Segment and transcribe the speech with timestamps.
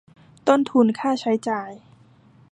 [0.47, 1.71] ต้นทุนค่าใช้จ่าย